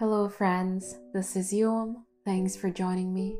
[0.00, 0.96] Hello, friends.
[1.12, 2.06] This is Yum.
[2.24, 3.36] Thanks for joining me.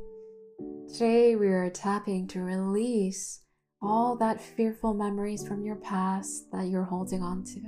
[0.92, 3.40] Today, we are tapping to release
[3.80, 7.62] all that fearful memories from your past that you're holding on to.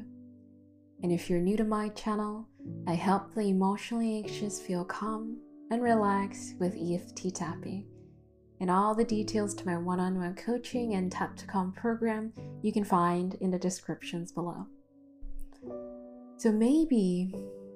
[1.03, 2.47] And if you're new to my channel,
[2.87, 5.39] I help the emotionally anxious feel calm
[5.71, 7.87] and relaxed with EFT tapping.
[8.61, 12.35] And all the details to my one on one coaching and Tap to Calm program
[12.61, 14.67] you can find in the descriptions below.
[16.37, 17.33] So maybe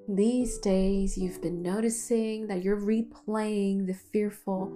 [0.08, 4.72] these days you've been noticing that you're replaying the fearful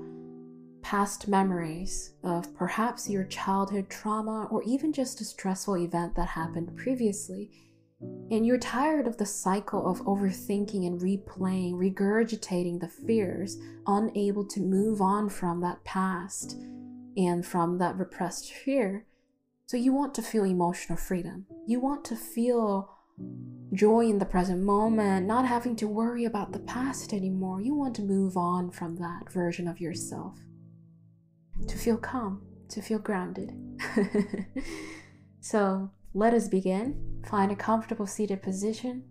[0.83, 6.77] past memories of perhaps your childhood trauma or even just a stressful event that happened
[6.77, 7.51] previously.
[8.01, 14.61] And you're tired of the cycle of overthinking and replaying, regurgitating the fears, unable to
[14.61, 16.57] move on from that past
[17.17, 19.07] and from that repressed fear.
[19.67, 21.47] So you want to feel emotional freedom.
[21.67, 22.97] You want to feel
[23.73, 27.61] joy in the present moment, not having to worry about the past anymore.
[27.61, 30.39] You want to move on from that version of yourself.
[31.69, 33.53] To feel calm, to feel grounded.
[35.41, 37.23] so let us begin.
[37.29, 39.05] Find a comfortable seated position.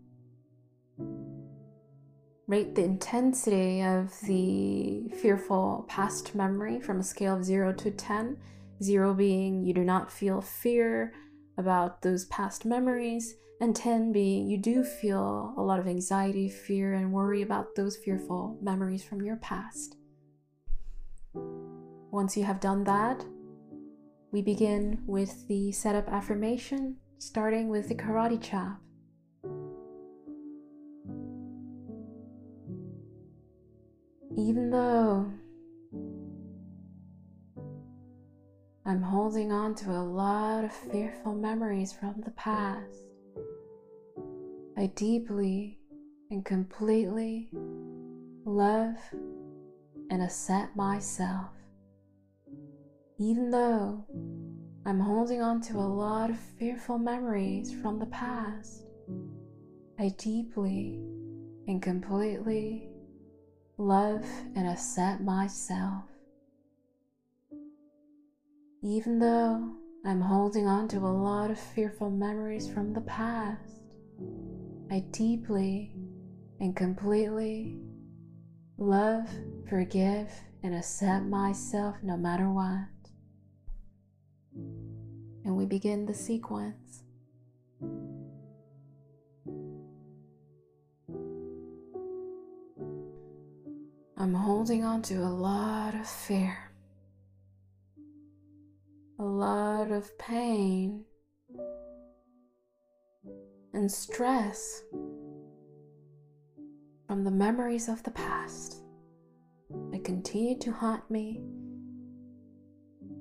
[2.47, 8.37] Rate the intensity of the fearful past memory from a scale of 0 to 10.
[8.81, 11.13] 0 being you do not feel fear
[11.57, 16.93] about those past memories, and 10 being you do feel a lot of anxiety, fear,
[16.93, 19.97] and worry about those fearful memories from your past.
[22.11, 23.23] Once you have done that,
[24.31, 28.79] we begin with the setup affirmation, starting with the karate chop.
[34.37, 35.29] Even though
[38.85, 43.08] I'm holding on to a lot of fearful memories from the past,
[44.79, 45.77] I deeply
[46.31, 47.49] and completely
[48.45, 48.95] love
[50.09, 51.49] and accept myself.
[53.17, 54.05] Even though
[54.85, 58.85] I'm holding on to a lot of fearful memories from the past,
[59.99, 60.97] I deeply
[61.67, 62.87] and completely
[63.77, 64.25] love
[64.55, 66.05] and accept myself.
[68.81, 69.73] Even though
[70.05, 73.79] I'm holding on to a lot of fearful memories from the past,
[74.91, 75.93] I deeply
[76.59, 77.77] and completely
[78.77, 79.29] love,
[79.69, 80.31] forgive,
[80.63, 82.87] and accept myself no matter what.
[85.45, 87.03] And we begin the sequence.
[94.17, 96.71] I'm holding on to a lot of fear,
[99.19, 101.05] a lot of pain
[103.79, 104.83] and stress
[107.07, 108.83] from the memories of the past
[109.91, 111.41] that continue to haunt me,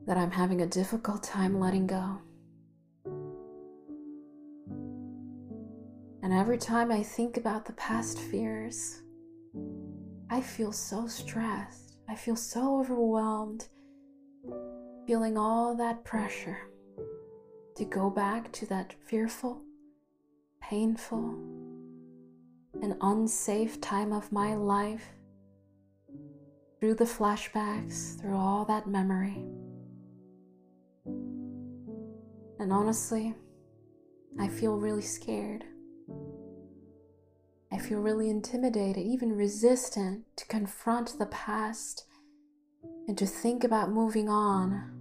[0.04, 2.18] that I'm having a difficult time letting go.
[6.24, 9.00] And every time I think about the past fears,
[10.28, 11.98] I feel so stressed.
[12.08, 13.68] I feel so overwhelmed,
[15.06, 16.58] feeling all that pressure
[17.76, 19.62] to go back to that fearful,
[20.68, 21.34] painful,
[22.82, 25.14] and unsafe time of my life,
[26.78, 29.42] through the flashbacks, through all that memory.
[32.58, 33.34] And honestly,
[34.38, 35.64] I feel really scared.
[37.72, 42.04] I feel really intimidated, even resistant to confront the past
[43.06, 44.92] and to think about moving on.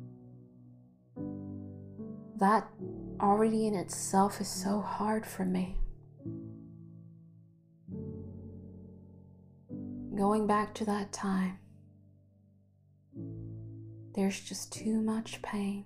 [2.38, 2.69] That
[3.19, 5.78] already in itself is so hard for me.
[10.16, 11.59] Going back to that time,
[14.16, 15.85] there's just too much pain.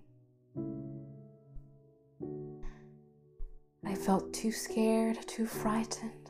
[3.86, 6.30] I felt too scared, too frightened.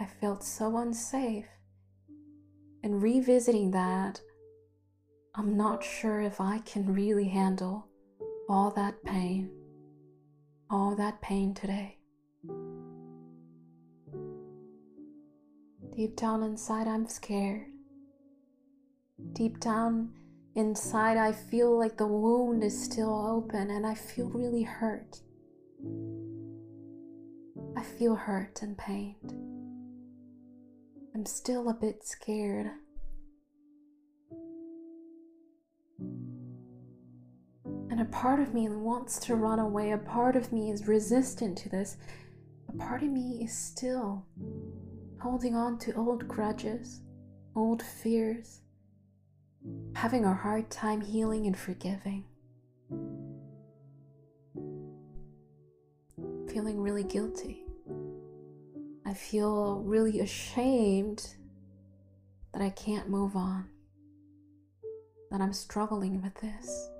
[0.00, 1.48] I felt so unsafe.
[2.82, 4.20] And revisiting that,
[5.34, 7.87] I'm not sure if I can really handle
[8.48, 9.50] all that pain,
[10.70, 11.98] all that pain today.
[15.94, 17.66] Deep down inside, I'm scared.
[19.34, 20.12] Deep down
[20.54, 25.20] inside, I feel like the wound is still open and I feel really hurt.
[27.76, 29.34] I feel hurt and pained.
[31.14, 32.70] I'm still a bit scared.
[38.10, 41.96] Part of me wants to run away, a part of me is resistant to this,
[42.68, 44.24] a part of me is still
[45.20, 47.00] holding on to old grudges,
[47.56, 48.60] old fears,
[49.94, 52.24] having a hard time healing and forgiving.
[56.52, 57.64] Feeling really guilty.
[59.04, 61.34] I feel really ashamed
[62.52, 63.68] that I can't move on,
[65.30, 66.90] that I'm struggling with this.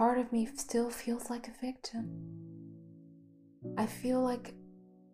[0.00, 2.08] Part of me still feels like a victim.
[3.76, 4.54] I feel like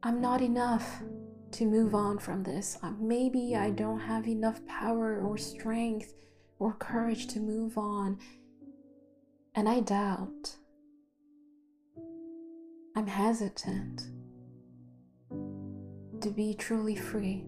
[0.04, 1.02] I'm not enough
[1.50, 2.78] to move on from this.
[2.84, 6.14] Uh, maybe I don't have enough power or strength
[6.60, 8.20] or courage to move on.
[9.56, 10.54] And I doubt.
[12.94, 14.02] I'm hesitant
[16.20, 17.44] to be truly free.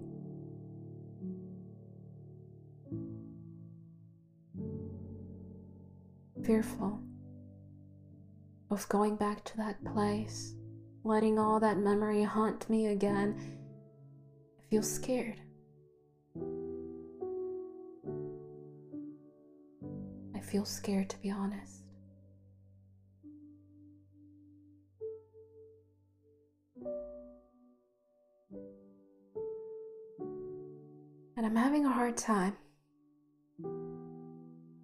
[6.44, 7.00] Fearful
[8.78, 10.54] of going back to that place,
[11.02, 13.36] letting all that memory haunt me again.
[14.56, 15.40] I feel scared.
[20.36, 21.82] I feel scared to be honest.
[31.36, 32.56] And I'm having a hard time.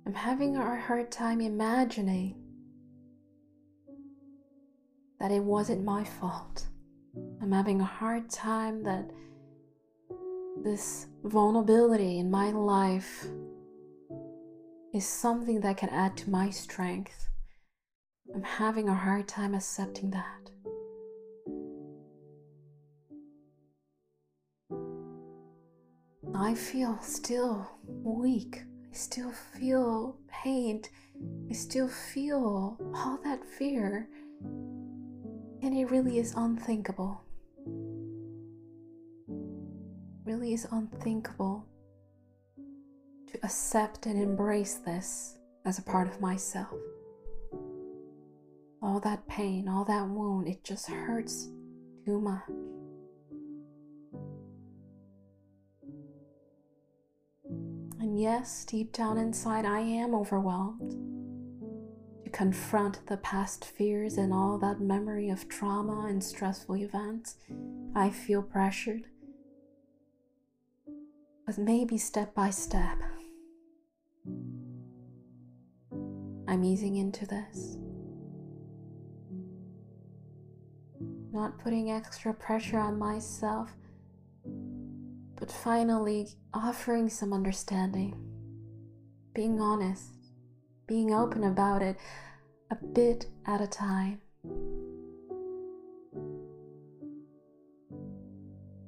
[0.05, 2.44] I'm having a hard time imagining
[5.25, 6.67] that it wasn't my fault.
[7.41, 9.11] I'm having a hard time that
[10.63, 13.27] this vulnerability in my life
[14.93, 17.31] is something that can add to my strength.
[18.35, 20.51] I'm having a hard time accepting that.
[26.35, 28.61] I feel still weak.
[28.91, 30.83] I still feel pain.
[31.49, 34.11] I still feel all that fear.
[35.65, 36.45] And it really is mm.
[36.45, 37.23] unthinkable.
[40.27, 41.65] Really is unthinkable
[43.33, 46.69] to accept and embrace this as a part of myself.
[48.83, 51.49] All that pain, all that wound, it just hurts
[52.05, 52.43] too much.
[58.01, 61.04] And yes, deep down inside, I am overwhelmed
[62.35, 67.37] confront the past fears and all that memory of trauma and stressful events,
[67.95, 69.05] I feel pressured.
[71.47, 72.99] But maybe step by step,
[76.49, 77.79] I'm easing into this.
[81.33, 83.71] Not putting extra pressure on myself,
[85.37, 88.17] but finally offering some understanding,
[89.35, 90.14] being honest,
[90.87, 91.51] being open mm.
[91.51, 91.97] about it
[92.71, 94.21] a bit at a time.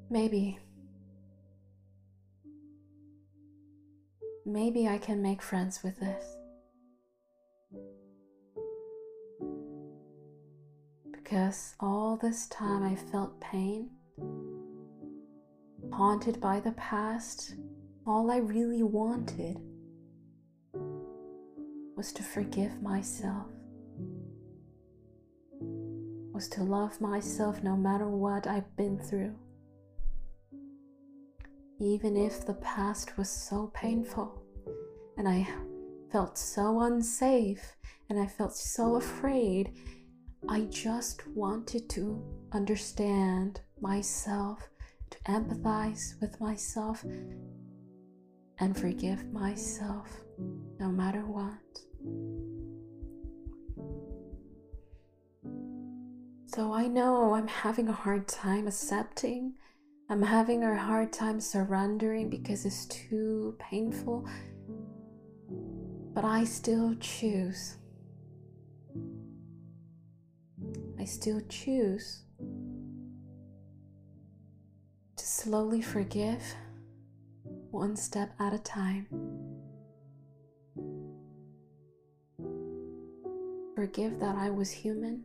[0.08, 0.58] Maybe,
[4.44, 6.36] maybe I can make friends with this.
[11.10, 13.90] Because all this time I felt pain,
[15.92, 17.56] haunted by the past,
[18.06, 19.58] all I really wanted
[21.96, 23.46] was to forgive myself,
[26.32, 29.34] was to love myself no matter what I've been through.
[31.80, 34.42] Even if the past was so painful
[35.16, 35.48] and I
[36.12, 37.76] felt so unsafe
[38.10, 39.72] and I felt so afraid,
[40.48, 42.22] I just wanted to
[42.52, 44.68] understand myself,
[45.10, 47.04] to empathize with myself,
[48.58, 50.08] and forgive myself
[50.78, 51.52] no matter what.
[56.46, 59.54] So I know I'm having a hard time accepting.
[60.08, 64.26] I'm having a hard time surrendering because it's too painful.
[66.14, 67.76] But I still choose.
[70.98, 72.22] I still choose
[75.16, 76.42] to slowly forgive
[77.70, 79.06] one step at a time.
[83.74, 85.24] Forgive that I was human,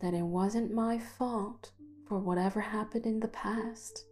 [0.00, 1.72] that it wasn't my fault
[2.06, 4.04] for whatever happened in the past.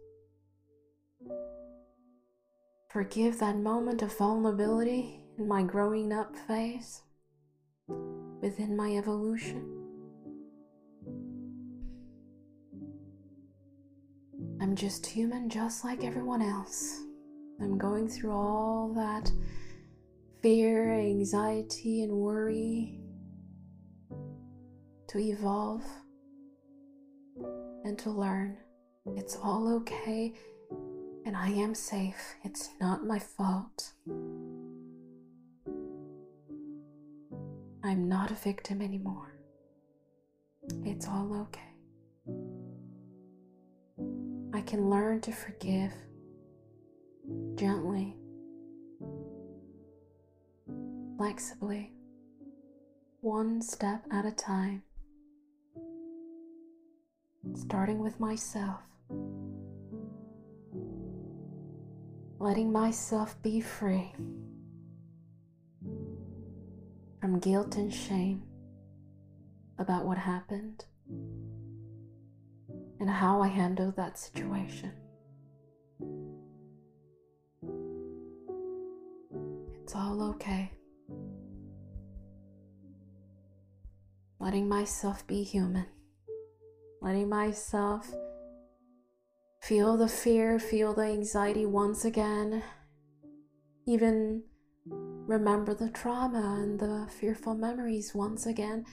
[2.89, 7.01] Forgive that moment of vulnerability in my growing up phase
[8.41, 9.76] within my evolution.
[14.77, 17.01] Just human, just like everyone else.
[17.59, 19.31] I'm going through all that
[20.43, 22.99] fear, anxiety, and worry
[25.07, 25.83] to evolve
[27.85, 28.55] and to learn.
[29.15, 30.33] It's all okay,
[31.25, 32.35] and I am safe.
[32.43, 33.93] It's not my fault.
[37.83, 39.39] I'm not a victim anymore.
[40.85, 41.76] It's all okay.
[44.67, 45.93] Can learn to forgive
[47.55, 48.17] gently,
[51.15, 51.93] flexibly,
[53.21, 54.83] one step at a time,
[57.55, 58.81] starting with myself,
[62.37, 64.11] letting myself be free
[67.21, 68.43] from guilt and shame
[69.79, 70.83] about what happened
[72.99, 74.91] and how I handled that situation.
[79.83, 80.71] It's all okay.
[84.39, 85.85] Letting myself be human,
[87.01, 88.13] letting myself
[89.61, 92.63] feel the fear, feel the anxiety once again,
[93.85, 94.43] even
[95.27, 98.85] remember the trauma and the fearful memories once again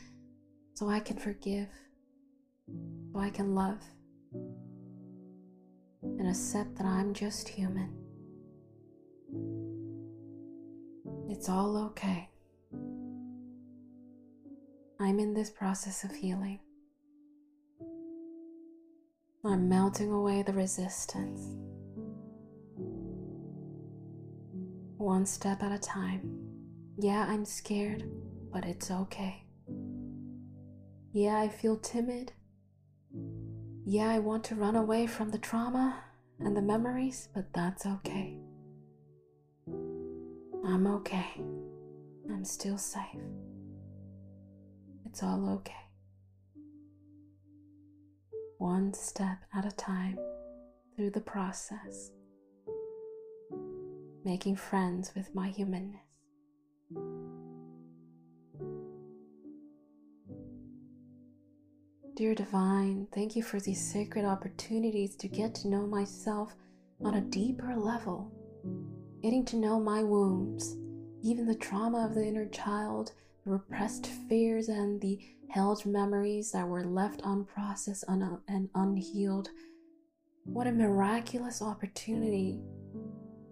[0.74, 1.68] so I can forgive,
[3.12, 3.80] so I can love,
[6.02, 7.92] and accept that I'm just human.
[11.28, 12.28] It's all okay.
[15.00, 16.60] I'm in this process of healing.
[19.44, 21.40] I'm melting away the resistance.
[24.96, 26.38] One step at a time.
[26.98, 28.04] Yeah, I'm scared,
[28.52, 29.44] but it's okay.
[31.12, 32.32] Yeah, I feel timid.
[33.86, 36.02] Yeah, I want to run away from the trauma
[36.40, 38.38] and the memories, but that's okay.
[39.68, 41.26] I'm okay.
[42.30, 43.20] I'm still safe.
[45.04, 45.74] It's all okay.
[48.56, 50.18] One step at a time
[50.96, 52.10] through the process,
[54.24, 56.00] making friends with my humanness.
[62.16, 66.54] Dear Divine, thank you for these sacred opportunities to get to know myself
[67.04, 68.30] on a deeper level,
[69.20, 70.76] getting to know my wounds,
[71.24, 73.10] even the trauma of the inner child,
[73.44, 75.18] the repressed fears, and the
[75.50, 79.48] held memories that were left unprocessed and unhealed.
[80.44, 82.60] What a miraculous opportunity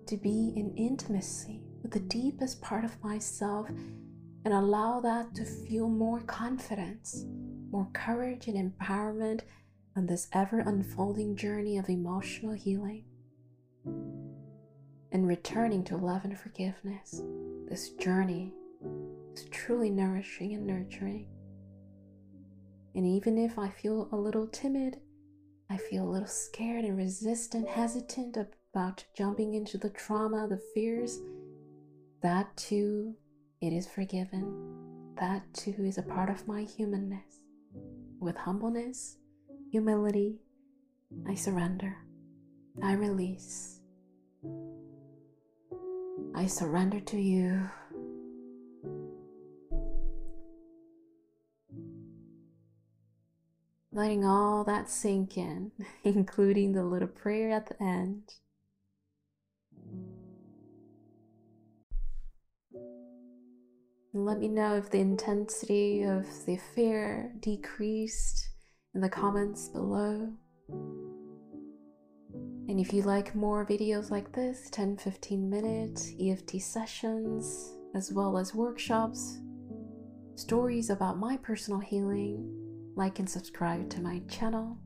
[0.06, 3.66] to be in intimacy with the deepest part of myself
[4.44, 7.26] and allow that to feel more confidence
[7.72, 9.40] more courage and empowerment
[9.96, 13.04] on this ever unfolding journey of emotional healing
[15.12, 17.22] and returning to love and forgiveness.
[17.68, 18.52] This journey
[19.34, 21.26] is truly nourishing and nurturing.
[22.94, 24.98] And even if I feel a little timid,
[25.70, 31.18] I feel a little scared and resistant, hesitant about jumping into the trauma, the fears,
[32.20, 33.14] that too,
[33.62, 35.14] it is forgiven.
[35.18, 37.41] That too is a part of my humanness.
[38.22, 39.16] With humbleness,
[39.72, 40.38] humility,
[41.26, 41.96] I surrender.
[42.80, 43.80] I release.
[46.32, 47.68] I surrender to you.
[53.90, 55.72] Letting all that sink in,
[56.04, 58.34] including the little prayer at the end.
[64.14, 68.50] Let me know if the intensity of the fear decreased
[68.94, 70.30] in the comments below.
[72.68, 78.36] And if you like more videos like this, 10 15 minute EFT sessions, as well
[78.36, 79.38] as workshops,
[80.34, 84.76] stories about my personal healing, like and subscribe to my channel.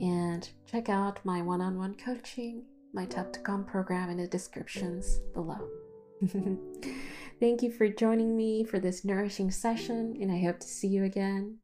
[0.00, 5.18] And check out my one on one coaching, my Tap to program in the descriptions
[5.32, 5.68] below.
[7.44, 11.04] Thank you for joining me for this nourishing session, and I hope to see you
[11.04, 11.58] again